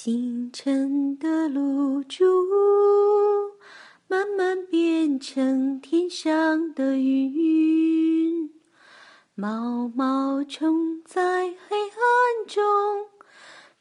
[0.00, 2.24] 清晨的露珠，
[4.06, 8.48] 慢慢变成天上的云。
[9.34, 12.62] 毛毛虫在黑暗中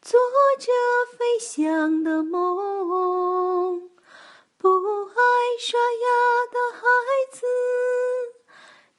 [0.02, 0.20] 做
[0.58, 0.72] 着
[1.16, 3.80] 飞翔的梦。
[4.58, 5.22] 不爱
[5.60, 6.08] 刷牙
[6.52, 6.82] 的孩
[7.32, 7.46] 子，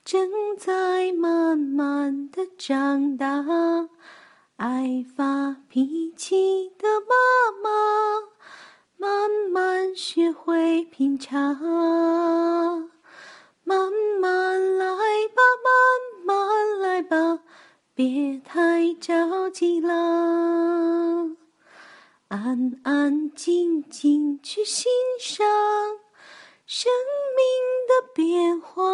[0.05, 3.45] 正在慢慢的长大。
[4.59, 7.15] 爱发脾气的妈
[7.63, 7.71] 妈，
[8.97, 11.55] 慢慢学会品尝。
[13.63, 14.89] 慢慢来
[15.29, 15.71] 吧，慢
[16.25, 17.39] 慢来吧，
[17.95, 19.95] 别太着急啦。
[22.27, 24.91] 安安静静去欣
[25.21, 25.47] 赏
[26.67, 26.91] 生
[27.37, 27.47] 命
[27.87, 28.88] 的变化。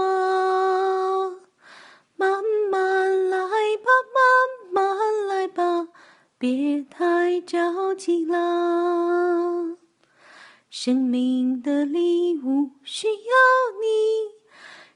[6.36, 9.76] 别太着急啦，
[10.68, 13.14] 生命的礼物需要
[13.80, 14.34] 你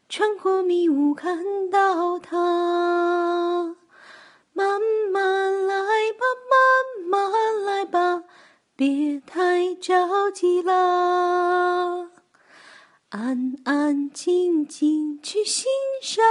[0.08, 3.76] 穿过迷雾看到它。
[4.52, 4.80] 慢
[5.12, 5.74] 慢来
[6.12, 8.24] 吧，慢慢来吧，
[8.74, 12.10] 别太着急啦。
[13.10, 15.66] 安安静静去欣
[16.02, 16.22] 赏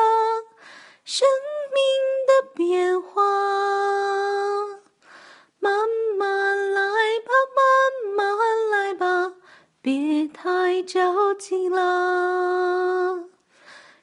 [10.28, 13.26] 太着急了。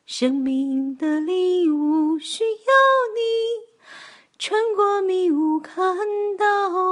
[0.07, 2.49] 生命的礼物需要
[3.15, 3.21] 你
[4.39, 5.97] 穿过迷雾看
[6.37, 6.84] 到。